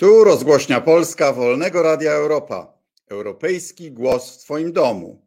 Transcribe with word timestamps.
Tu 0.00 0.24
rozgłośnia 0.24 0.80
Polska 0.80 1.32
Wolnego 1.32 1.82
Radia 1.82 2.12
Europa. 2.12 2.72
Europejski 3.08 3.92
głos 3.92 4.36
w 4.36 4.44
Twoim 4.44 4.72
domu. 4.72 5.26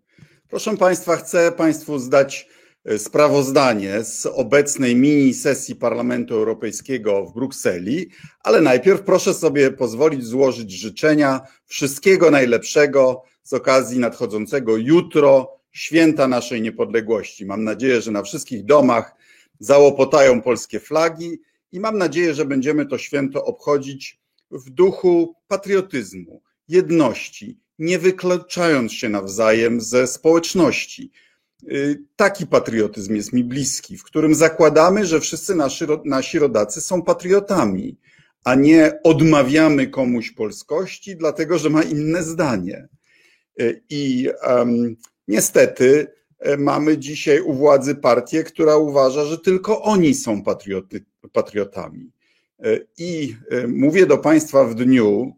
Proszę 0.50 0.78
Państwa, 0.78 1.16
chcę 1.16 1.52
Państwu 1.52 2.00
zdać 2.00 2.48
e, 2.86 3.00
sprawozdanie 3.00 4.04
z 4.04 4.26
obecnej 4.26 4.96
mini 4.96 5.34
sesji 5.34 5.76
Parlamentu 5.76 6.34
Europejskiego 6.34 7.26
w 7.26 7.34
Brukseli, 7.34 8.10
ale 8.40 8.62
najpierw 8.62 9.02
proszę 9.02 9.34
sobie 9.34 9.72
pozwolić 9.72 10.26
złożyć 10.26 10.72
życzenia 10.72 11.42
wszystkiego 11.66 12.32
najlepszego 12.32 13.24
z 13.44 13.54
okazji 13.54 14.00
nadchodzącego 14.00 14.78
jutro 14.78 15.60
święta 15.72 16.28
naszej 16.28 16.62
niepodległości. 16.62 17.46
Mam 17.46 17.64
nadzieję, 17.64 18.02
że 18.02 18.12
na 18.12 18.24
wszystkich 18.24 18.66
domach 18.66 19.16
załopotają 19.60 20.42
polskie 20.42 20.80
flagi 20.80 21.40
i 21.72 21.80
mam 21.80 21.98
nadzieję, 21.98 22.34
że 22.34 22.46
będziemy 22.46 22.86
to 22.86 22.98
święto 22.98 23.46
obchodzić 23.46 24.23
w 24.54 24.70
duchu 24.70 25.36
patriotyzmu, 25.48 26.42
jedności, 26.68 27.60
nie 27.80 28.00
wykluczając 28.00 28.94
się 28.94 29.10
nawzajem 29.10 29.82
ze 29.82 30.08
społeczności. 30.08 31.12
Y, 31.72 32.04
taki 32.16 32.48
patriotyzm 32.48 33.16
jest 33.16 33.34
mi 33.34 33.44
bliski, 33.44 33.98
w 33.98 34.04
którym 34.04 34.36
zakładamy, 34.36 35.06
że 35.06 35.20
wszyscy 35.20 35.56
nasi, 35.56 35.86
nasi 36.06 36.40
rodacy 36.40 36.82
są 36.82 37.02
patriotami, 37.02 37.98
a 38.44 38.56
nie 38.56 39.00
odmawiamy 39.04 39.88
komuś 39.88 40.32
polskości, 40.32 41.16
dlatego 41.16 41.58
że 41.58 41.70
ma 41.70 41.84
inne 41.84 42.24
zdanie. 42.24 42.88
Y, 43.62 43.84
I 43.90 44.30
um, 44.48 44.96
niestety 45.28 46.08
e, 46.40 46.58
mamy 46.58 46.98
dzisiaj 46.98 47.42
u 47.42 47.54
władzy 47.54 47.96
partię, 47.96 48.44
która 48.44 48.78
uważa, 48.78 49.26
że 49.26 49.38
tylko 49.38 49.82
oni 49.82 50.14
są 50.14 50.44
patrioty, 50.44 51.06
patriotami. 51.32 52.12
E, 52.64 52.80
I 52.98 53.36
e, 53.50 53.68
mówię 53.68 54.06
do 54.06 54.18
Państwa 54.18 54.66
w 54.66 54.76
dniu 54.76 55.36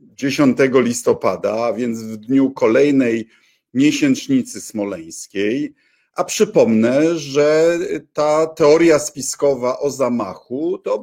10 0.00 0.58
listopada, 0.72 1.64
a 1.64 1.72
więc 1.72 2.02
w 2.02 2.16
dniu 2.16 2.50
kolejnej 2.50 3.28
miesięcznicy 3.74 4.60
smoleńskiej. 4.60 5.74
A 6.14 6.24
przypomnę, 6.24 7.18
że 7.18 7.78
ta 8.12 8.46
teoria 8.46 8.98
spiskowa 8.98 9.78
o 9.78 9.90
zamachu 9.90 10.78
to 10.78 10.98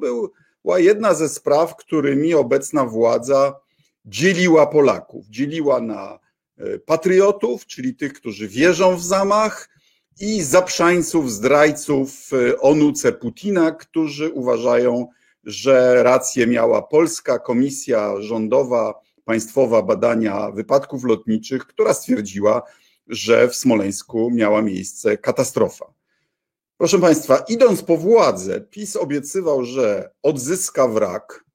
była 0.64 0.80
jedna 0.80 1.14
ze 1.14 1.30
spraw, 1.30 1.75
którymi 1.75 2.33
obecna 2.33 2.86
władza 2.86 3.59
dzieliła 4.05 4.67
Polaków. 4.67 5.25
Dzieliła 5.30 5.81
na 5.81 6.19
e, 6.58 6.80
patriotów, 6.80 7.66
czyli 7.66 7.95
tych, 7.95 8.14
którzy 8.14 8.47
wierzą 8.47 8.95
w 8.95 9.03
zamach, 9.03 9.69
i 10.19 10.41
zaprzańców, 10.41 11.31
zdrajców 11.31 12.31
onuce 12.61 13.11
Putina, 13.11 13.71
którzy 13.71 14.30
uważają, 14.30 15.08
że 15.44 16.03
rację 16.03 16.47
miała 16.47 16.81
Polska 16.81 17.39
Komisja 17.39 18.22
Rządowa 18.22 19.02
Państwowa 19.25 19.81
Badania 19.81 20.52
Wypadków 20.52 21.03
Lotniczych, 21.03 21.66
która 21.67 21.94
stwierdziła, 21.94 22.61
że 23.08 23.47
w 23.47 23.55
Smoleńsku 23.55 24.31
miała 24.31 24.61
miejsce 24.61 25.17
katastrofa. 25.17 25.94
Proszę 26.77 26.99
Państwa, 26.99 27.44
idąc 27.47 27.83
po 27.83 27.97
władzę, 27.97 28.61
PiS 28.61 28.95
obiecywał, 28.95 29.64
że 29.66 30.11
odzyska 30.23 30.88
wrak, 30.88 31.45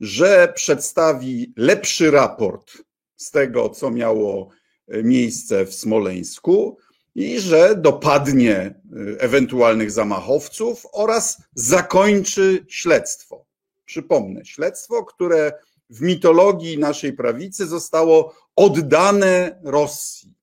że 0.00 0.52
przedstawi 0.54 1.52
lepszy 1.56 2.10
raport 2.10 2.72
z 3.16 3.30
tego, 3.30 3.68
co 3.68 3.90
miało 3.90 4.48
miejsce 4.88 5.66
w 5.66 5.74
Smoleńsku, 5.74 6.78
i 7.16 7.40
że 7.40 7.74
dopadnie 7.76 8.74
y, 8.96 9.20
ewentualnych 9.20 9.90
zamachowców 9.90 10.86
oraz 10.92 11.42
zakończy 11.54 12.66
śledztwo. 12.68 13.44
Przypomnę, 13.84 14.44
śledztwo, 14.44 15.04
które 15.04 15.52
w 15.90 16.00
mitologii 16.00 16.78
naszej 16.78 17.12
prawicy 17.12 17.66
zostało 17.66 18.34
oddane 18.56 19.60
Rosji. 19.64 20.34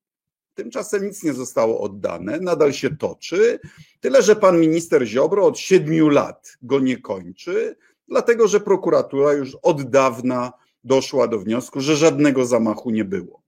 Tymczasem 0.54 1.06
nic 1.06 1.24
nie 1.24 1.34
zostało 1.34 1.82
oddane, 1.82 2.40
nadal 2.40 2.74
się 2.74 2.97
toczy, 2.97 3.59
tyle 4.00 4.22
że 4.22 4.36
pan 4.36 4.59
minister 4.59 5.06
Ziobro 5.06 5.46
od 5.46 5.59
siedmiu 5.59 6.09
lat 6.09 6.58
go 6.62 6.80
nie 6.80 6.97
kończy, 6.97 7.76
dlatego 8.08 8.47
że 8.47 8.59
prokuratura 8.59 9.34
już 9.34 9.58
od 9.62 9.90
dawna 9.90 10.53
doszła 10.84 11.28
do 11.28 11.40
wniosku, 11.40 11.81
że 11.81 11.96
żadnego 11.96 12.46
zamachu 12.46 12.90
nie 12.90 13.06
było. 13.06 13.44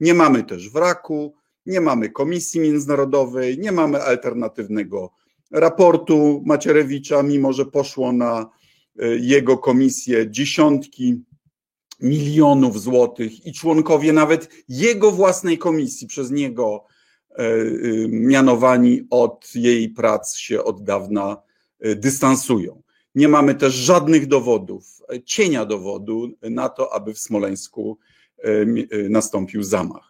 Nie 0.00 0.14
mamy 0.14 0.44
też 0.44 0.70
wraku, 0.70 1.39
nie 1.66 1.80
mamy 1.80 2.10
komisji 2.10 2.60
międzynarodowej, 2.60 3.58
nie 3.58 3.72
mamy 3.72 4.02
alternatywnego 4.02 5.10
raportu 5.50 6.42
Macierewicza, 6.46 7.22
mimo 7.22 7.52
że 7.52 7.66
poszło 7.66 8.12
na 8.12 8.50
e, 8.98 9.06
jego 9.16 9.58
komisję 9.58 10.30
dziesiątki 10.30 11.24
milionów 12.00 12.80
złotych 12.80 13.46
i 13.46 13.52
członkowie 13.52 14.12
nawet 14.12 14.48
jego 14.68 15.10
własnej 15.10 15.58
komisji 15.58 16.06
przez 16.06 16.30
niego 16.30 16.84
e, 17.30 17.34
e, 17.36 17.58
mianowani 18.08 19.06
od 19.10 19.54
jej 19.54 19.88
prac 19.88 20.36
się 20.36 20.64
od 20.64 20.84
dawna 20.84 21.42
dystansują. 21.96 22.82
Nie 23.14 23.28
mamy 23.28 23.54
też 23.54 23.74
żadnych 23.74 24.26
dowodów, 24.26 25.02
cienia 25.24 25.66
dowodu 25.66 26.28
na 26.42 26.68
to, 26.68 26.94
aby 26.94 27.14
w 27.14 27.18
Smoleńsku 27.18 27.98
nastąpił 29.08 29.62
zamach. 29.62 30.09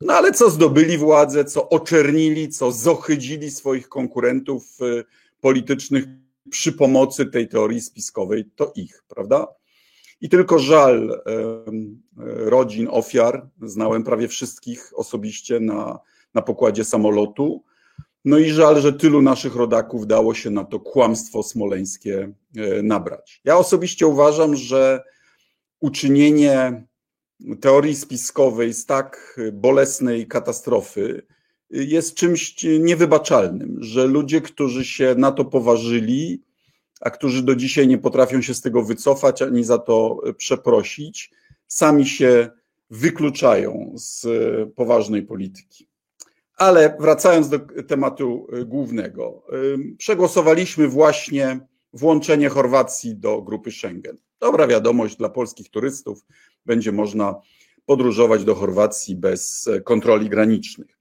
No 0.00 0.14
ale 0.14 0.32
co 0.32 0.50
zdobyli 0.50 0.98
władzę, 0.98 1.44
co 1.44 1.68
oczernili, 1.68 2.48
co 2.48 2.72
zohydzili 2.72 3.50
swoich 3.50 3.88
konkurentów 3.88 4.80
y, 4.80 5.04
politycznych 5.40 6.04
przy 6.50 6.72
pomocy 6.72 7.26
tej 7.26 7.48
teorii 7.48 7.80
spiskowej, 7.80 8.44
to 8.56 8.72
ich, 8.76 9.04
prawda? 9.08 9.46
I 10.20 10.28
tylko 10.28 10.58
żal 10.58 11.22
rodzin 12.24 12.88
ofiar, 12.90 13.48
znałem 13.62 14.04
prawie 14.04 14.28
wszystkich 14.28 14.92
osobiście 14.94 15.60
na, 15.60 15.98
na 16.34 16.42
pokładzie 16.42 16.84
samolotu. 16.84 17.64
No 18.24 18.38
i 18.38 18.50
żal, 18.50 18.80
że 18.80 18.92
tylu 18.92 19.22
naszych 19.22 19.56
rodaków 19.56 20.06
dało 20.06 20.34
się 20.34 20.50
na 20.50 20.64
to 20.64 20.80
kłamstwo 20.80 21.42
smoleńskie 21.42 22.32
e, 22.56 22.82
nabrać. 22.82 23.40
Ja 23.44 23.56
osobiście 23.56 24.06
uważam, 24.06 24.56
że 24.56 25.02
uczynienie 25.80 26.86
teorii 27.60 27.96
spiskowej 27.96 28.74
z 28.74 28.86
tak 28.86 29.40
bolesnej 29.52 30.26
katastrofy 30.26 31.22
jest 31.70 32.14
czymś 32.14 32.56
niewybaczalnym, 32.80 33.76
że 33.80 34.06
ludzie, 34.06 34.40
którzy 34.40 34.84
się 34.84 35.14
na 35.18 35.32
to 35.32 35.44
poważyli, 35.44 36.42
a 37.00 37.10
którzy 37.10 37.42
do 37.42 37.54
dzisiaj 37.54 37.88
nie 37.88 37.98
potrafią 37.98 38.42
się 38.42 38.54
z 38.54 38.60
tego 38.60 38.82
wycofać 38.82 39.42
ani 39.42 39.64
za 39.64 39.78
to 39.78 40.20
przeprosić, 40.36 41.30
sami 41.66 42.06
się 42.06 42.50
wykluczają 42.90 43.92
z 43.94 44.26
poważnej 44.74 45.22
polityki. 45.22 45.88
Ale 46.56 46.96
wracając 47.00 47.48
do 47.48 47.58
tematu 47.88 48.46
głównego, 48.66 49.42
przegłosowaliśmy 49.98 50.88
właśnie 50.88 51.60
włączenie 51.92 52.48
Chorwacji 52.48 53.16
do 53.16 53.42
grupy 53.42 53.72
Schengen. 53.72 54.16
Dobra 54.40 54.66
wiadomość 54.66 55.16
dla 55.16 55.28
polskich 55.28 55.68
turystów, 55.70 56.24
będzie 56.66 56.92
można 56.92 57.40
podróżować 57.86 58.44
do 58.44 58.54
Chorwacji 58.54 59.16
bez 59.16 59.68
e, 59.68 59.80
kontroli 59.80 60.28
granicznych. 60.28 60.98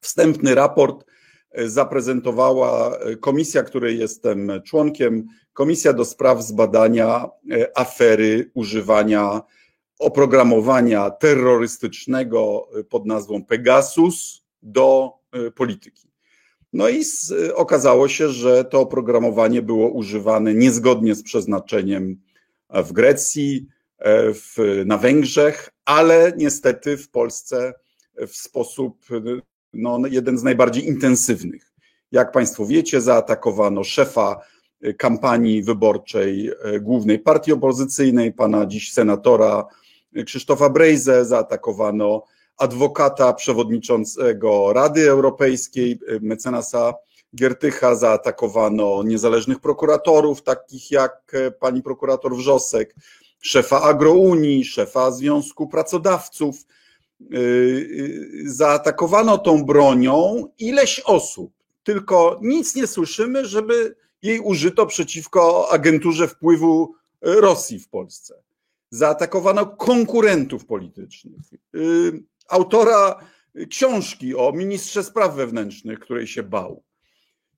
Wstępny 0.00 0.54
raport 0.54 1.04
e, 1.50 1.68
zaprezentowała 1.68 2.96
e, 2.98 3.16
komisja, 3.16 3.62
której 3.62 3.98
jestem 3.98 4.52
członkiem, 4.64 5.26
Komisja 5.52 5.92
do 5.92 6.04
spraw 6.04 6.42
zbadania 6.42 7.28
afery 7.74 8.50
używania 8.54 9.42
oprogramowania 9.98 11.10
terrorystycznego 11.10 12.68
pod 12.88 13.06
nazwą 13.06 13.44
Pegasus 13.44 14.44
do 14.62 15.12
polityki. 15.54 16.08
No 16.72 16.88
i 16.88 17.02
okazało 17.54 18.08
się, 18.08 18.28
że 18.28 18.64
to 18.64 18.80
oprogramowanie 18.80 19.62
było 19.62 19.88
używane 19.88 20.54
niezgodnie 20.54 21.14
z 21.14 21.22
przeznaczeniem 21.22 22.20
w 22.70 22.92
Grecji, 22.92 23.66
w, 24.34 24.82
na 24.86 24.98
Węgrzech, 24.98 25.70
ale 25.84 26.32
niestety 26.36 26.96
w 26.96 27.10
Polsce 27.10 27.74
w 28.28 28.36
sposób 28.36 29.06
no, 29.72 29.98
jeden 30.10 30.38
z 30.38 30.42
najbardziej 30.42 30.86
intensywnych. 30.86 31.72
Jak 32.12 32.32
Państwo 32.32 32.66
wiecie, 32.66 33.00
zaatakowano 33.00 33.84
szefa 33.84 34.40
kampanii 34.98 35.62
wyborczej 35.62 36.50
e, 36.62 36.80
głównej 36.80 37.18
partii 37.18 37.52
opozycyjnej, 37.52 38.32
pana 38.32 38.66
dziś 38.66 38.92
senatora 38.92 39.66
Krzysztofa 40.26 40.70
Brejze, 40.70 41.24
zaatakowano 41.24 42.24
adwokata 42.56 43.32
przewodniczącego 43.32 44.72
Rady 44.72 45.10
Europejskiej, 45.10 45.92
e, 45.92 46.20
mecenasa 46.20 46.94
Giertycha, 47.36 47.94
zaatakowano 47.94 49.02
niezależnych 49.02 49.60
prokuratorów, 49.60 50.42
takich 50.42 50.90
jak 50.90 51.32
pani 51.60 51.82
prokurator 51.82 52.36
Wrzosek, 52.36 52.94
szefa 53.40 53.82
Agrounii, 53.82 54.64
szefa 54.64 55.10
Związku 55.10 55.68
Pracodawców. 55.68 56.56
Y, 57.20 57.36
y, 57.36 58.42
zaatakowano 58.44 59.38
tą 59.38 59.64
bronią 59.64 60.46
ileś 60.58 61.00
osób, 61.00 61.52
tylko 61.82 62.38
nic 62.42 62.74
nie 62.74 62.86
słyszymy, 62.86 63.46
żeby 63.46 63.96
jej 64.22 64.40
użyto 64.40 64.86
przeciwko 64.86 65.68
agenturze 65.72 66.28
wpływu 66.28 66.94
Rosji 67.20 67.78
w 67.78 67.88
Polsce. 67.88 68.34
Zaatakowano 68.90 69.66
konkurentów 69.66 70.66
politycznych. 70.66 71.40
Autora 72.48 73.20
książki 73.70 74.36
o 74.36 74.52
ministrze 74.52 75.04
spraw 75.04 75.34
wewnętrznych, 75.34 76.00
której 76.00 76.26
się 76.26 76.42
bał. 76.42 76.82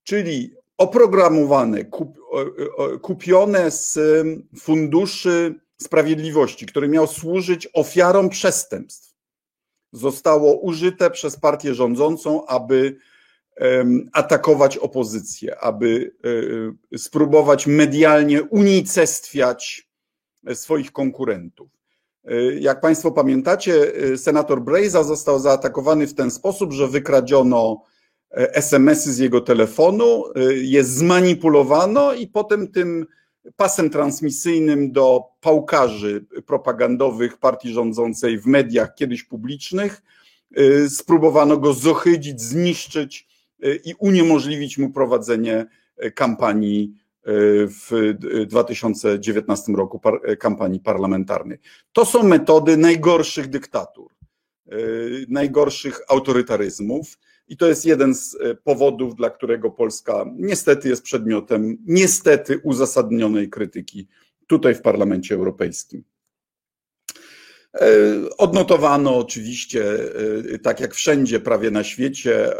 Czyli 0.05 0.55
oprogramowane, 0.79 1.85
kupione 3.03 3.71
z 3.71 3.99
funduszy 4.61 5.61
sprawiedliwości, 5.83 6.67
który 6.67 6.89
miał 6.89 7.07
służyć 7.07 7.69
ofiarom 7.73 8.29
przestępstw, 8.29 9.15
zostało 9.93 10.61
użyte 10.61 11.11
przez 11.11 11.37
partię 11.37 11.75
rządzącą, 11.75 12.47
aby 12.47 12.97
atakować 14.13 14.79
opozycję, 14.79 15.61
aby 15.61 16.15
e, 16.93 16.99
spróbować 16.99 17.67
medialnie 17.67 18.43
unicestwiać 18.43 19.89
swoich 20.55 20.93
konkurentów. 20.93 21.69
E, 22.25 22.55
jak 22.55 22.81
Państwo 22.81 23.13
pamiętacie, 23.13 23.95
e, 23.95 24.19
senator 24.19 24.63
Brejza 24.63 25.03
został 25.03 25.39
zaatakowany 25.39 26.07
w 26.07 26.15
ten 26.15 26.31
sposób, 26.31 26.73
że 26.73 26.89
wykradziono 26.89 27.83
SMS-y 28.31 29.13
z 29.13 29.19
jego 29.19 29.41
telefonu, 29.41 30.25
je 30.55 30.85
zmanipulowano 30.85 32.13
i 32.13 32.27
potem 32.27 32.69
tym 32.69 33.07
pasem 33.57 33.91
transmisyjnym 33.91 34.93
do 34.93 35.25
pałkarzy 35.41 36.25
propagandowych 36.47 37.37
partii 37.37 37.73
rządzącej 37.73 38.39
w 38.39 38.47
mediach 38.47 38.95
kiedyś 38.95 39.25
publicznych. 39.25 40.03
Y, 40.59 40.91
spróbowano 40.91 41.57
go 41.57 41.73
zohydzić, 41.73 42.41
zniszczyć 42.41 43.29
y, 43.65 43.81
i 43.85 43.95
uniemożliwić 43.99 44.79
mu 44.79 44.91
prowadzenie 44.91 45.67
y, 46.05 46.11
kampanii 46.11 47.03
w 47.25 48.15
2019 48.47 49.73
roku, 49.73 50.01
kampanii 50.39 50.81
parlamentarnej. 50.81 51.59
To 51.93 52.05
są 52.05 52.23
metody 52.23 52.77
najgorszych 52.77 53.49
dyktatur, 53.49 54.11
najgorszych 55.29 56.01
autorytaryzmów. 56.09 57.19
I 57.49 57.57
to 57.57 57.69
jest 57.69 57.85
jeden 57.85 58.15
z 58.15 58.37
e, 58.41 58.55
powodów, 58.55 59.15
dla 59.15 59.31
którego 59.31 59.71
Polska 59.71 60.25
niestety 60.37 60.89
jest 60.89 61.03
przedmiotem 61.03 61.79
niestety 61.87 62.59
uzasadnionej 62.59 63.51
krytyki 63.51 64.09
tutaj 64.47 64.75
w 64.75 64.83
Parlamencie 64.83 65.35
Europejskim. 65.35 66.05
E, 67.75 67.87
odnotowano 68.39 69.17
oczywiście, 69.17 69.85
e, 70.55 70.59
tak 70.59 70.81
jak 70.81 70.95
wszędzie 70.95 71.41
prawie 71.41 71.71
na 71.71 71.85
świecie, 71.85 72.53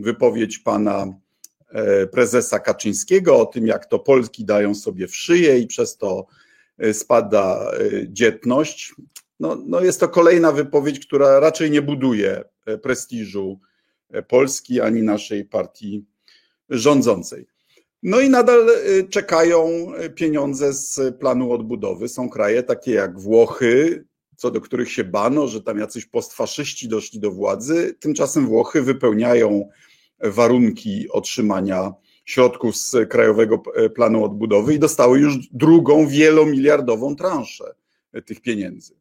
wypowiedź 0.00 0.58
pana 0.58 1.14
prezesa 2.12 2.58
Kaczyńskiego 2.58 3.40
o 3.40 3.46
tym, 3.46 3.66
jak 3.66 3.86
to 3.86 3.98
Polki 3.98 4.44
dają 4.44 4.74
sobie 4.74 5.08
w 5.08 5.16
szyję 5.16 5.58
i 5.58 5.66
przez 5.66 5.96
to 5.96 6.26
spada 6.92 7.72
dzietność. 8.06 8.94
No, 9.40 9.58
no 9.66 9.80
jest 9.80 10.00
to 10.00 10.08
kolejna 10.08 10.52
wypowiedź, 10.52 11.06
która 11.06 11.40
raczej 11.40 11.70
nie 11.70 11.82
buduje 11.82 12.44
prestiżu 12.82 13.60
Polski 14.28 14.80
ani 14.80 15.02
naszej 15.02 15.44
partii 15.44 16.04
rządzącej. 16.68 17.46
No 18.02 18.20
i 18.20 18.30
nadal 18.30 18.68
y, 18.68 19.08
czekają 19.08 19.92
pieniądze 20.14 20.72
z 20.72 21.16
planu 21.18 21.52
odbudowy. 21.52 22.08
Są 22.08 22.28
kraje 22.28 22.62
takie 22.62 22.92
jak 22.92 23.20
Włochy, 23.20 24.04
co 24.36 24.50
do 24.50 24.60
których 24.60 24.92
się 24.92 25.04
bano, 25.04 25.48
że 25.48 25.62
tam 25.62 25.78
jacyś 25.78 26.06
postfaszyści 26.06 26.88
doszli 26.88 27.20
do 27.20 27.30
władzy. 27.30 27.96
Tymczasem 28.00 28.46
Włochy 28.46 28.82
wypełniają 28.82 29.68
warunki 30.20 31.06
otrzymania 31.10 31.94
środków 32.24 32.76
z 32.76 32.96
Krajowego 33.10 33.62
Planu 33.94 34.24
Odbudowy 34.24 34.74
i 34.74 34.78
dostały 34.78 35.18
już 35.18 35.48
drugą 35.52 36.06
wielomiliardową 36.06 37.16
transzę 37.16 37.74
tych 38.26 38.40
pieniędzy. 38.40 38.94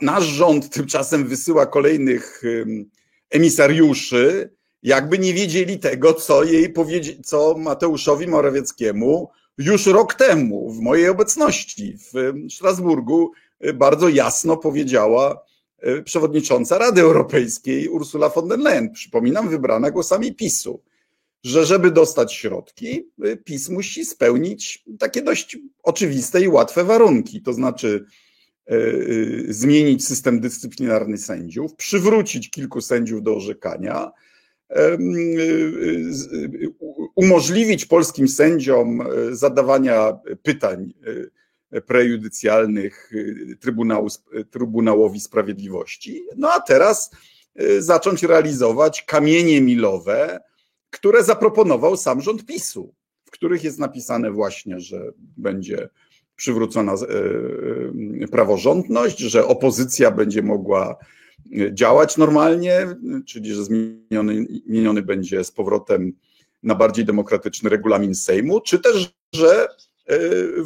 Nasz 0.00 0.24
rząd 0.24 0.70
tymczasem 0.70 1.26
wysyła 1.26 1.66
kolejnych 1.66 2.42
emisariuszy 3.34 4.50
jakby 4.82 5.18
nie 5.18 5.34
wiedzieli 5.34 5.78
tego, 5.78 6.14
co 6.14 6.44
jej 6.44 6.72
powiedzi- 6.72 7.20
co 7.24 7.54
Mateuszowi 7.58 8.26
Morawieckiemu 8.26 9.30
już 9.58 9.86
rok 9.86 10.14
temu 10.14 10.70
w 10.70 10.80
mojej 10.80 11.08
obecności 11.08 11.96
w 11.98 12.32
Strasburgu 12.54 13.32
y, 13.66 13.74
bardzo 13.74 14.08
jasno 14.08 14.56
powiedziała 14.56 15.44
y, 15.86 16.02
przewodnicząca 16.02 16.78
Rady 16.78 17.00
Europejskiej 17.00 17.88
Ursula 17.88 18.28
von 18.28 18.48
der 18.48 18.58
Leyen, 18.58 18.92
przypominam, 18.92 19.48
wybrana 19.48 19.90
głosami 19.90 20.34
PiSu, 20.34 20.80
że 21.44 21.66
żeby 21.66 21.90
dostać 21.90 22.34
środki, 22.34 23.06
y, 23.26 23.36
PiS 23.36 23.68
musi 23.68 24.04
spełnić 24.04 24.84
takie 24.98 25.22
dość 25.22 25.58
oczywiste 25.82 26.42
i 26.42 26.48
łatwe 26.48 26.84
warunki, 26.84 27.42
to 27.42 27.52
znaczy 27.52 28.04
E, 28.04 28.06
e, 28.06 28.33
zmienić 29.48 30.06
system 30.06 30.40
dyscyplinarny 30.40 31.18
sędziów, 31.18 31.74
przywrócić 31.74 32.50
kilku 32.50 32.80
sędziów 32.80 33.22
do 33.22 33.36
orzekania, 33.36 34.10
e, 34.70 34.98
umożliwić 37.14 37.86
polskim 37.86 38.28
sędziom 38.28 39.02
zadawania 39.30 40.18
pytań 40.42 40.92
prejudycjalnych 41.86 43.10
Trybunału, 43.60 44.08
Trybunałowi 44.50 45.20
Sprawiedliwości. 45.20 46.22
No 46.36 46.52
a 46.52 46.60
teraz 46.60 47.10
zacząć 47.78 48.22
realizować 48.22 49.02
kamienie 49.02 49.60
milowe, 49.60 50.40
które 50.90 51.24
zaproponował 51.24 51.96
sam 51.96 52.20
rząd 52.20 52.46
PiSu, 52.46 52.94
w 53.24 53.30
których 53.30 53.64
jest 53.64 53.78
napisane 53.78 54.30
właśnie, 54.30 54.80
że 54.80 55.12
będzie 55.18 55.88
przywrócona 56.36 56.92
e, 56.92 56.96
e, 58.24 58.28
praworządność, 58.28 59.18
że 59.18 59.46
opozycja 59.46 60.10
będzie 60.10 60.42
mogła 60.42 60.96
działać 61.72 62.16
normalnie, 62.16 62.86
czyli 63.26 63.54
że 63.54 63.64
zmieniony, 63.64 64.46
zmieniony 64.66 65.02
będzie 65.02 65.44
z 65.44 65.50
powrotem 65.50 66.12
na 66.62 66.74
bardziej 66.74 67.04
demokratyczny 67.04 67.70
regulamin 67.70 68.14
Sejmu, 68.14 68.60
czy 68.60 68.78
też, 68.78 69.14
że 69.34 69.68
e, 70.06 70.18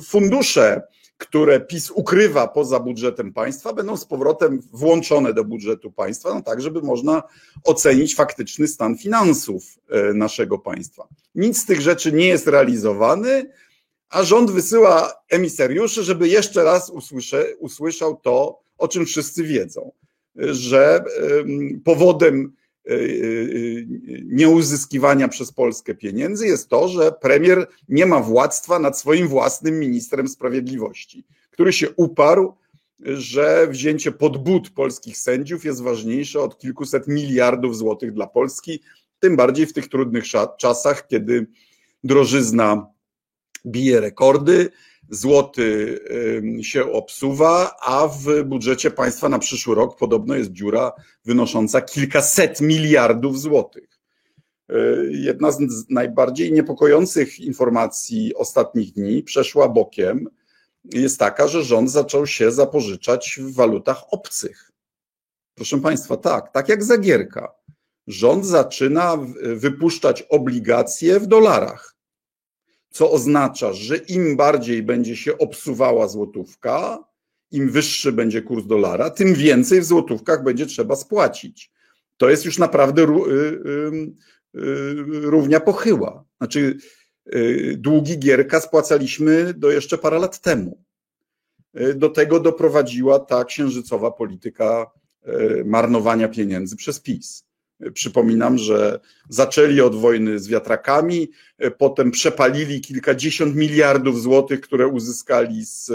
fundusze, 0.05 0.83
które 1.19 1.61
PiS 1.61 1.91
ukrywa 1.91 2.49
poza 2.49 2.81
budżetem 2.81 3.33
państwa, 3.33 3.73
będą 3.73 3.97
z 3.97 4.05
powrotem 4.05 4.61
włączone 4.73 5.35
do 5.35 5.45
budżetu 5.45 5.93
państwa, 5.93 6.35
no 6.35 6.43
tak, 6.43 6.61
żeby 6.61 6.83
można 6.83 7.23
ocenić 7.65 8.15
faktyczny 8.15 8.69
stan 8.69 8.99
finansów 8.99 9.79
naszego 10.15 10.59
państwa. 10.59 11.09
Nic 11.35 11.63
z 11.63 11.67
tych 11.67 11.81
rzeczy 11.81 12.13
nie 12.13 12.27
jest 12.27 12.47
realizowany, 12.47 13.51
a 14.11 14.23
rząd 14.23 14.51
wysyła 14.51 15.13
emisariuszy, 15.31 16.03
żeby 16.03 16.29
jeszcze 16.29 16.65
raz 16.65 16.91
usłysze, 16.91 17.47
usłyszał 17.59 18.17
to, 18.17 18.61
o 18.79 18.89
czym 18.89 19.07
wszyscy 19.07 19.43
wiedzą, 19.45 19.93
że 20.37 21.05
powodem 21.85 22.53
e, 22.87 22.95
e, 22.95 22.99
nieuzyskiwania 24.25 25.29
przez 25.29 25.53
Polskę 25.53 25.95
pieniędzy 25.95 26.47
jest 26.47 26.69
to, 26.69 26.89
że 26.89 27.13
premier 27.13 27.67
nie 27.89 28.07
ma 28.07 28.21
władztwa 28.21 28.79
nad 28.79 28.99
swoim 28.99 29.29
własnym 29.29 29.79
ministrem 29.79 30.29
sprawiedliwości, 30.29 31.25
który 31.51 31.73
się 31.73 31.91
uparł, 31.91 32.55
że 33.01 33.69
wzięcie 33.71 34.13
pod 34.13 34.45
but 34.45 34.71
polskich 34.71 35.19
sędziów 35.19 35.65
jest 35.65 35.83
ważniejsze 35.83 36.41
od 36.41 36.59
kilkuset 36.59 37.09
miliardów 37.09 37.77
złotych 37.77 38.13
dla 38.13 38.27
Polski, 38.27 38.81
tym 39.21 39.37
bardziej 39.37 39.67
w 39.67 39.73
tych 39.73 39.89
trudnych 39.89 40.25
czasach, 40.59 41.07
kiedy 41.07 41.47
drożyzna 42.05 42.87
bije 43.67 44.01
rekordy, 44.01 44.71
złoty 45.11 45.99
się 46.63 46.93
obsuwa, 46.93 47.77
a 47.81 48.09
w 48.09 48.43
budżecie 48.45 48.91
państwa 48.91 49.29
na 49.29 49.39
przyszły 49.39 49.75
rok 49.75 49.99
podobno 49.99 50.35
jest 50.35 50.53
dziura 50.53 50.93
wynosząca 51.25 51.81
kilkaset 51.81 52.61
miliardów 52.61 53.41
złotych. 53.41 53.99
E, 54.69 54.75
jedna 55.11 55.51
z 55.51 55.59
najbardziej 55.91 56.53
niepokojących 56.53 57.41
informacji 57.41 58.35
ostatnich 58.35 58.93
dni 58.93 59.23
przeszła 59.23 59.69
bokiem. 59.69 60.29
Jest 60.85 61.19
taka, 61.19 61.49
że 61.49 61.63
rząd 61.63 61.91
zaczął 61.91 62.27
się 62.27 62.53
zapożyczać 62.53 63.41
w 63.43 63.55
walutach 63.55 64.03
obcych. 64.11 64.71
Proszę 65.55 65.81
Państwa, 65.81 66.17
tak, 66.17 66.53
tak 66.53 66.69
jak 66.69 66.85
Zagierka. 66.85 67.53
Rząd 68.07 68.47
zaczyna 68.47 69.19
wypuszczać 69.55 70.23
obligacje 70.23 71.21
w 71.21 71.27
dolarach 71.27 71.98
co 72.99 73.11
oznacza, 73.11 73.73
że 73.73 73.97
im 73.97 74.37
bardziej 74.37 74.83
będzie 74.83 75.17
się 75.17 75.39
obsuwała 75.39 76.09
złotówka, 76.09 77.05
im 77.51 77.71
wyższy 77.71 78.13
będzie 78.13 78.43
kurs 78.43 78.67
dolara, 78.67 79.11
tym 79.11 79.35
więcej 79.35 79.81
w 79.81 79.85
złotówkach 79.85 80.45
będzie 80.45 80.67
trzeba 80.67 80.97
spłacić. 80.97 81.71
To 82.17 82.31
jest 82.31 82.45
już 82.45 82.59
naprawdę 82.59 83.03
y, 83.03 83.07
y, 83.07 84.61
y, 84.61 84.95
równia 85.21 85.61
pochyła. 85.61 86.25
Znaczy, 86.39 86.77
długi 87.77 88.19
Gierka 88.19 88.61
spłacaliśmy 88.61 89.55
do 89.55 89.71
jeszcze 89.71 89.99
parę 89.99 90.19
lat 90.19 90.41
temu. 90.41 90.85
Do 91.95 92.09
tego 92.09 92.41
doprowadziła 92.41 93.19
ta 93.19 93.45
księżycowa 93.45 94.11
polityka 94.11 94.91
marnowania 95.65 96.29
pieniędzy 96.29 96.77
przez 96.77 97.01
PiS. 97.01 97.48
Przypominam, 97.95 98.59
że 98.59 99.01
zaczęli 99.29 99.81
od 99.81 99.95
wojny 99.95 100.39
z 100.39 100.49
wiatrakami, 100.49 101.31
potem 101.79 102.11
przepalili 102.11 102.81
kilkadziesiąt 102.81 103.57
miliardów 103.57 104.23
złotych, 104.23 104.61
które 104.61 104.87
uzyskali 104.87 105.65
z, 105.65 105.91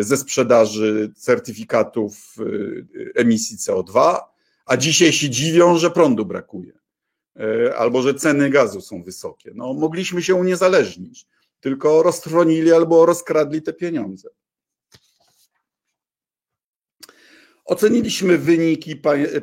ze 0.00 0.16
sprzedaży 0.16 1.12
certyfikatów 1.16 2.36
emisji 3.14 3.56
CO2, 3.56 4.18
a 4.66 4.76
dzisiaj 4.76 5.12
się 5.12 5.30
dziwią, 5.30 5.78
że 5.78 5.90
prądu 5.90 6.26
brakuje 6.26 6.72
albo 7.76 8.02
że 8.02 8.14
ceny 8.14 8.50
gazu 8.50 8.80
są 8.80 9.02
wysokie. 9.02 9.52
No, 9.54 9.74
mogliśmy 9.74 10.22
się 10.22 10.34
uniezależnić, 10.34 11.26
tylko 11.60 12.02
roztrwonili 12.02 12.72
albo 12.72 13.06
rozkradli 13.06 13.62
te 13.62 13.72
pieniądze. 13.72 14.28
Oceniliśmy 17.64 18.38
wyniki 18.38 18.96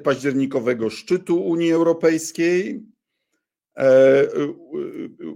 październikowego 0.03 0.89
szczytu 0.89 1.43
Unii 1.43 1.71
Europejskiej. 1.71 2.83
E, 3.77 4.27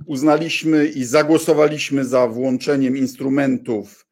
uznaliśmy 0.05 0.87
i 0.87 1.05
zagłosowaliśmy 1.05 2.05
za 2.05 2.27
włączeniem 2.27 2.97
instrumentów 2.97 4.05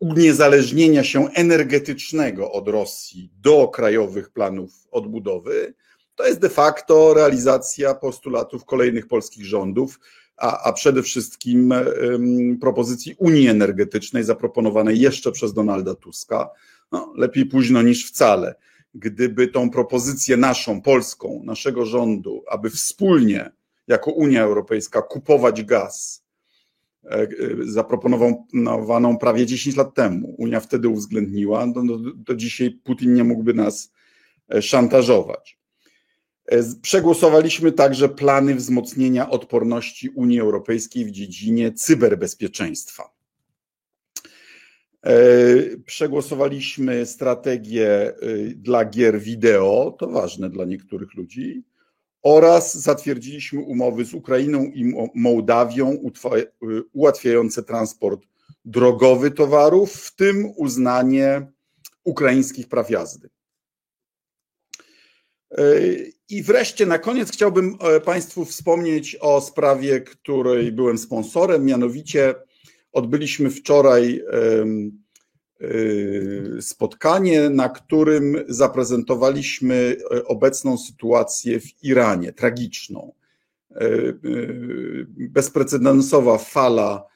uniezależnienia 0.00 1.04
się 1.04 1.28
energetycznego 1.32 2.52
od 2.52 2.68
Rosji 2.68 3.30
do 3.40 3.68
krajowych 3.68 4.30
planów 4.30 4.70
odbudowy. 4.90 5.74
To 6.14 6.26
jest 6.26 6.40
de 6.40 6.48
facto 6.48 7.14
realizacja 7.14 7.94
postulatów 7.94 8.64
kolejnych 8.64 9.06
polskich 9.06 9.44
rządów, 9.44 9.98
a, 10.36 10.62
a 10.62 10.72
przede 10.72 11.02
wszystkim 11.02 11.72
um, 11.72 12.58
propozycji 12.60 13.14
Unii 13.18 13.48
Energetycznej 13.48 14.24
zaproponowanej 14.24 15.00
jeszcze 15.00 15.32
przez 15.32 15.52
Donalda 15.52 15.94
Tuska. 15.94 16.50
No, 16.92 17.12
lepiej 17.16 17.46
późno 17.46 17.82
niż 17.82 18.08
wcale. 18.08 18.54
Gdyby 18.94 19.48
tą 19.48 19.70
propozycję 19.70 20.36
naszą, 20.36 20.80
polską, 20.80 21.42
naszego 21.44 21.86
rządu, 21.86 22.44
aby 22.50 22.70
wspólnie 22.70 23.50
jako 23.88 24.10
Unia 24.10 24.42
Europejska 24.42 25.02
kupować 25.02 25.62
gaz, 25.62 26.24
e, 27.04 27.08
e, 27.10 27.28
zaproponowaną 27.60 29.18
prawie 29.18 29.46
10 29.46 29.76
lat 29.76 29.94
temu, 29.94 30.34
Unia 30.38 30.60
wtedy 30.60 30.88
uwzględniła, 30.88 31.66
no, 31.66 31.82
no, 31.82 31.98
to 32.26 32.34
dzisiaj 32.34 32.70
Putin 32.84 33.14
nie 33.14 33.24
mógłby 33.24 33.54
nas 33.54 33.92
e, 34.54 34.62
szantażować. 34.62 35.58
E, 36.46 36.62
przegłosowaliśmy 36.82 37.72
także 37.72 38.08
plany 38.08 38.54
wzmocnienia 38.54 39.30
odporności 39.30 40.08
Unii 40.08 40.40
Europejskiej 40.40 41.04
w 41.04 41.10
dziedzinie 41.10 41.72
cyberbezpieczeństwa. 41.72 43.14
E, 45.02 45.16
przegłosowaliśmy 45.86 47.06
strategię 47.06 47.88
e, 47.88 48.14
dla 48.56 48.84
gier 48.84 49.20
wideo, 49.20 49.96
to 49.98 50.06
ważne 50.06 50.50
dla 50.50 50.64
niektórych 50.64 51.14
ludzi, 51.14 51.62
oraz 52.22 52.74
zatwierdziliśmy 52.74 53.60
umowy 53.60 54.04
z 54.04 54.14
Ukrainą 54.14 54.64
i 54.64 54.94
Mołdawią 55.14 55.98
ułatwiające 56.92 57.62
transport 57.62 58.20
drogowy 58.64 59.30
towarów, 59.30 59.92
w 59.92 60.14
tym 60.14 60.52
uznanie 60.56 61.52
ukraińskich 62.04 62.68
praw 62.68 62.90
jazdy. 62.90 63.30
I 66.28 66.42
wreszcie 66.42 66.86
na 66.86 66.98
koniec 66.98 67.32
chciałbym 67.32 67.76
e, 67.80 68.00
Państwu 68.00 68.44
wspomnieć 68.44 69.16
o 69.20 69.40
sprawie, 69.40 70.00
której 70.00 70.72
byłem 70.72 70.98
sponsorem, 70.98 71.64
mianowicie 71.64 72.34
odbyliśmy 72.92 73.50
wczoraj 73.50 74.22
e, 74.30 74.64
spotkanie, 76.62 77.50
na 77.50 77.68
którym 77.68 78.44
zaprezentowaliśmy 78.48 79.96
e, 80.10 80.24
obecną 80.24 80.78
sytuację 80.78 81.60
w 81.60 81.84
Iranie, 81.84 82.32
tragiczną. 82.32 83.12
Bezprecedensowa 85.16 86.38
fala 86.38 87.06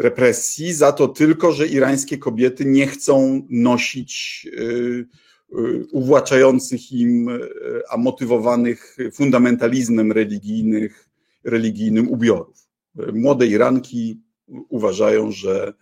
represji 0.00 0.72
za 0.72 0.92
to 0.92 1.08
tylko, 1.08 1.52
że 1.52 1.66
irańskie 1.66 2.18
kobiety 2.18 2.64
nie 2.64 2.86
chcą 2.86 3.46
nosić 3.50 4.46
uwłaczających 5.92 6.92
im, 6.92 7.28
y, 7.28 7.82
a 7.90 7.96
motywowanych 7.96 8.96
fundamentalizmem 9.12 10.12
religijnych, 10.12 11.08
religijnym 11.44 12.08
ubiorów. 12.08 12.68
Młode 13.12 13.46
Iranki 13.46 14.20
uważają, 14.68 15.32
że 15.32 15.74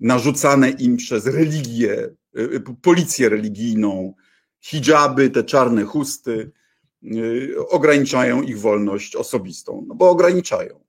narzucane 0.00 0.70
im 0.70 0.96
przez 0.96 1.26
religię, 1.26 2.08
y, 2.38 2.60
policję 2.82 3.28
religijną, 3.28 4.14
hijaby, 4.60 5.30
te 5.30 5.44
czarne 5.44 5.84
chusty, 5.84 6.50
ograniczają 7.68 8.42
ich 8.42 8.60
wolność 8.60 9.16
osobistą, 9.16 9.84
no 9.88 9.94
bo 9.94 10.10
ograniczają. 10.10 10.80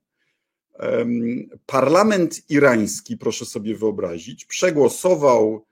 Parlament 1.66 2.50
irański, 2.50 3.16
proszę 3.16 3.44
sobie 3.44 3.76
wyobrazić, 3.76 4.44
przegłosował 4.44 5.64
Y, 5.64 5.71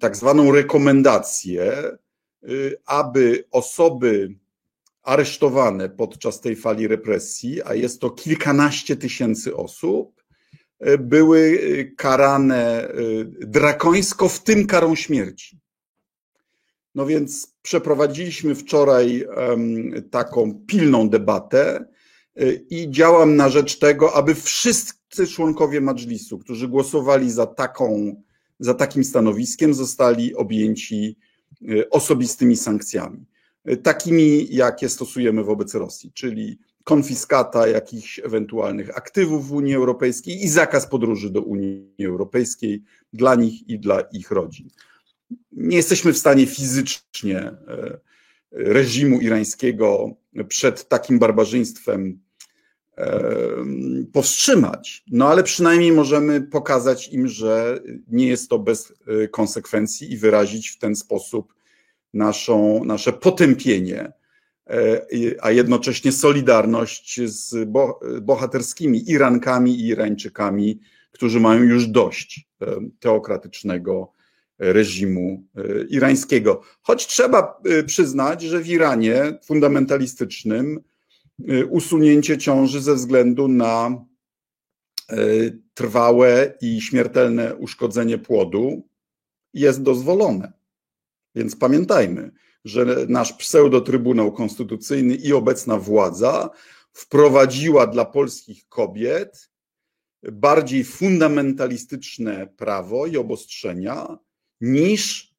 tak 0.00 0.16
zwaną 0.16 0.52
rekomendację, 0.52 1.82
y, 2.48 2.76
aby 2.86 3.44
osoby 3.50 4.34
aresztowane 5.02 5.88
podczas 5.88 6.40
tej 6.40 6.56
fali 6.56 6.88
represji, 6.88 7.62
a 7.62 7.74
jest 7.74 8.00
to 8.00 8.10
kilkanaście 8.10 8.96
tysięcy 8.96 9.56
osób, 9.56 10.22
y, 10.86 10.98
były 10.98 11.60
karane 11.96 12.88
drakońsko, 13.40 14.28
w 14.28 14.42
tym 14.42 14.66
karą 14.66 14.94
śmierci. 14.94 15.60
No 16.94 17.06
więc 17.06 17.56
przeprowadziliśmy 17.62 18.54
wczoraj 18.54 19.26
taką 20.10 20.60
pilną 20.66 21.08
debatę 21.08 21.84
i 22.70 22.90
działam 22.90 23.36
na 23.36 23.48
rzecz 23.48 23.78
tego, 23.78 24.14
aby 24.14 24.34
wszyscy 24.34 25.26
członkowie 25.26 25.80
Madżlisu, 25.80 26.38
którzy 26.38 26.68
głosowali 26.68 27.30
za 27.30 27.46
taką 27.46 28.16
za 28.58 28.74
takim 28.74 29.04
stanowiskiem 29.04 29.74
zostali 29.74 30.34
objęci 30.34 31.16
e, 31.68 31.90
osobistymi 31.90 32.56
sankcjami, 32.56 33.26
e, 33.64 33.76
takimi 33.76 34.46
jakie 34.50 34.88
stosujemy 34.88 35.44
wobec 35.44 35.74
Rosji, 35.74 36.12
czyli 36.12 36.58
konfiskata 36.84 37.66
jakichś 37.66 38.18
ewentualnych 38.18 38.96
aktywów 38.96 39.48
w 39.48 39.52
Unii 39.52 39.74
Europejskiej 39.74 40.44
i 40.44 40.48
zakaz 40.48 40.86
podróży 40.86 41.30
do 41.30 41.42
Unii 41.42 41.94
Europejskiej 42.00 42.82
dla 43.12 43.34
nich 43.34 43.68
i 43.68 43.78
dla 43.78 44.00
ich 44.00 44.30
rodzin. 44.30 44.68
Nie 45.52 45.76
jesteśmy 45.76 46.12
w 46.12 46.18
stanie 46.18 46.46
fizycznie 46.46 47.38
e, 47.38 47.98
reżimu 48.52 49.20
irańskiego 49.20 50.14
przed 50.48 50.88
takim 50.88 51.18
barbarzyństwem 51.18 52.20
powstrzymać, 54.12 55.04
no 55.10 55.28
ale 55.28 55.42
przynajmniej 55.42 55.92
możemy 55.92 56.40
pokazać 56.40 57.08
im, 57.08 57.28
że 57.28 57.80
nie 58.08 58.26
jest 58.26 58.50
to 58.50 58.58
bez 58.58 58.92
e, 59.06 59.28
konsekwencji 59.28 60.12
i 60.12 60.16
wyrazić 60.16 60.68
w 60.68 60.78
ten 60.78 60.96
sposób 60.96 61.54
naszą, 62.14 62.84
nasze 62.84 63.12
potępienie, 63.12 64.12
e, 64.70 65.06
a 65.40 65.50
jednocześnie 65.50 66.12
solidarność 66.12 67.20
z 67.24 67.68
bohaterskimi 68.22 69.10
Irankami 69.10 69.80
i 69.80 69.86
Irańczykami, 69.86 70.80
którzy 71.10 71.40
mają 71.40 71.62
już 71.62 71.86
dość 71.86 72.48
e, 72.62 72.66
teokratycznego 73.00 74.12
reżimu 74.60 75.44
irańskiego. 75.88 76.62
Choć 76.82 77.06
trzeba 77.06 77.60
przyznać, 77.86 78.42
że 78.42 78.60
w 78.60 78.68
Iranie 78.68 79.38
fundamentalistycznym 79.44 80.78
Y, 80.78 80.87
usunięcie 81.70 82.38
ciąży 82.38 82.82
ze 82.82 82.94
względu 82.94 83.48
na 83.48 84.04
y, 85.12 85.62
trwałe 85.74 86.54
i 86.60 86.80
śmiertelne 86.80 87.56
uszkodzenie 87.56 88.18
płodu 88.18 88.88
jest 89.54 89.82
dozwolone. 89.82 90.52
Więc 91.34 91.56
pamiętajmy, 91.56 92.30
że 92.64 93.06
nasz 93.08 93.32
pseudo-trybunał 93.32 94.32
konstytucyjny 94.32 95.14
i 95.14 95.32
obecna 95.32 95.78
władza 95.78 96.50
wprowadziła 96.92 97.86
dla 97.86 98.04
polskich 98.04 98.68
kobiet 98.68 99.50
bardziej 100.22 100.84
fundamentalistyczne 100.84 102.46
prawo 102.46 103.06
i 103.06 103.16
obostrzenia 103.16 104.18
niż 104.60 105.34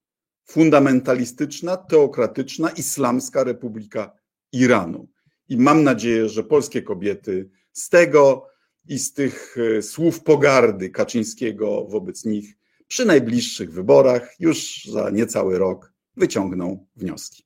fundamentalistyczna, 0.45 1.77
teokratyczna, 1.77 2.69
islamska 2.69 3.43
Republika 3.43 4.11
Iranu. 4.51 5.07
I 5.49 5.57
mam 5.57 5.83
nadzieję, 5.83 6.29
że 6.29 6.43
polskie 6.43 6.81
kobiety 6.81 7.49
z 7.73 7.89
tego 7.89 8.47
i 8.87 8.99
z 8.99 9.13
tych 9.13 9.55
e, 9.77 9.81
słów 9.81 10.23
pogardy 10.23 10.89
Kaczyńskiego 10.89 11.85
wobec 11.85 12.25
nich 12.25 12.57
przy 12.87 13.05
najbliższych 13.05 13.73
wyborach, 13.73 14.35
już 14.39 14.85
za 14.85 15.09
niecały 15.09 15.57
rok, 15.57 15.93
wyciągną 16.15 16.87
wnioski. 16.95 17.43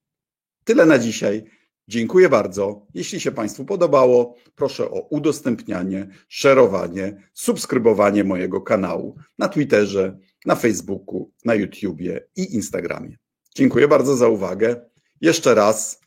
Tyle 0.63 0.85
na 0.85 0.99
dzisiaj. 0.99 1.43
Dziękuję 1.87 2.29
bardzo. 2.29 2.87
Jeśli 2.93 3.19
się 3.19 3.31
Państwu 3.31 3.65
podobało, 3.65 4.35
proszę 4.55 4.91
o 4.91 5.07
udostępnianie, 5.09 6.07
szerowanie, 6.27 7.23
subskrybowanie 7.33 8.23
mojego 8.23 8.61
kanału 8.61 9.15
na 9.37 9.49
Twitterze, 9.49 10.17
na 10.45 10.55
Facebooku, 10.55 11.31
na 11.45 11.55
YouTubie 11.55 12.27
i 12.35 12.55
Instagramie. 12.55 13.17
Dziękuję 13.55 13.87
bardzo 13.87 14.15
za 14.15 14.27
uwagę. 14.27 14.85
Jeszcze 15.21 15.55
raz 15.55 16.02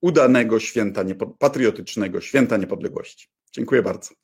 udanego 0.00 0.60
święta, 0.60 1.04
patriotycznego 1.38 2.20
święta 2.20 2.56
niepodległości. 2.56 3.28
Dziękuję 3.52 3.82
bardzo. 3.82 4.14